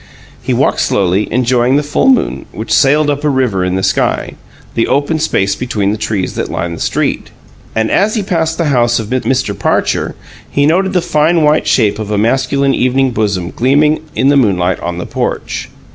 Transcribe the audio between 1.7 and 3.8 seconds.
the full moon, which sailed up a river in